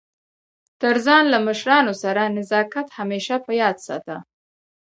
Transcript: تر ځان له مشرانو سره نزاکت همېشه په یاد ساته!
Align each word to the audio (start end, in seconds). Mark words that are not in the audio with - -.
تر 0.81 0.95
ځان 1.05 1.23
له 1.33 1.37
مشرانو 1.47 1.93
سره 2.03 2.21
نزاکت 2.37 2.87
همېشه 2.97 3.35
په 3.45 3.51
یاد 3.61 3.77
ساته! 3.87 4.17